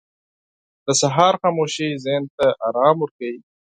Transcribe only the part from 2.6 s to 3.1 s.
آرام